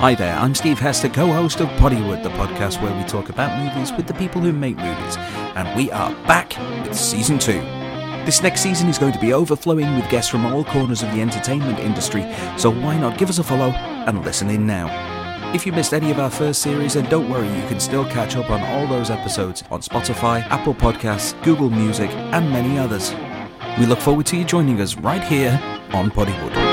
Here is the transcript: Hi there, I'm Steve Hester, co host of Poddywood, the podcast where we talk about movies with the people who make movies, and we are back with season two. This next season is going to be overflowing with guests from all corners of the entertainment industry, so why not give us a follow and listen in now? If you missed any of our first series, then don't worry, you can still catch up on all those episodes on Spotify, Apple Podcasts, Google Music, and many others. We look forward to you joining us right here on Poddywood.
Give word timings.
Hi 0.00 0.14
there, 0.14 0.34
I'm 0.34 0.54
Steve 0.54 0.78
Hester, 0.78 1.10
co 1.10 1.30
host 1.30 1.60
of 1.60 1.68
Poddywood, 1.72 2.22
the 2.22 2.30
podcast 2.30 2.80
where 2.80 2.96
we 2.96 3.04
talk 3.04 3.28
about 3.28 3.58
movies 3.62 3.92
with 3.92 4.06
the 4.06 4.14
people 4.14 4.40
who 4.40 4.50
make 4.50 4.78
movies, 4.78 5.18
and 5.18 5.76
we 5.76 5.90
are 5.90 6.10
back 6.26 6.56
with 6.88 6.96
season 6.96 7.38
two. 7.38 7.60
This 8.24 8.42
next 8.42 8.62
season 8.62 8.88
is 8.88 8.96
going 8.96 9.12
to 9.12 9.20
be 9.20 9.34
overflowing 9.34 9.94
with 9.96 10.08
guests 10.08 10.30
from 10.30 10.46
all 10.46 10.64
corners 10.64 11.02
of 11.02 11.12
the 11.12 11.20
entertainment 11.20 11.80
industry, 11.80 12.22
so 12.56 12.70
why 12.70 12.96
not 12.96 13.18
give 13.18 13.28
us 13.28 13.40
a 13.40 13.44
follow 13.44 13.72
and 13.72 14.24
listen 14.24 14.48
in 14.48 14.66
now? 14.66 14.88
If 15.54 15.66
you 15.66 15.72
missed 15.72 15.92
any 15.92 16.10
of 16.10 16.18
our 16.18 16.30
first 16.30 16.62
series, 16.62 16.94
then 16.94 17.04
don't 17.10 17.28
worry, 17.28 17.48
you 17.48 17.68
can 17.68 17.78
still 17.78 18.06
catch 18.06 18.36
up 18.36 18.48
on 18.48 18.62
all 18.62 18.86
those 18.86 19.10
episodes 19.10 19.64
on 19.70 19.82
Spotify, 19.82 20.40
Apple 20.46 20.74
Podcasts, 20.74 21.34
Google 21.42 21.68
Music, 21.68 22.08
and 22.08 22.50
many 22.50 22.78
others. 22.78 23.14
We 23.78 23.84
look 23.84 24.00
forward 24.00 24.24
to 24.28 24.38
you 24.38 24.46
joining 24.46 24.80
us 24.80 24.96
right 24.96 25.22
here 25.22 25.60
on 25.92 26.10
Poddywood. 26.10 26.69